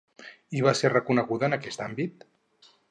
[0.59, 2.29] I va ser reconeguda en aquest àmbit?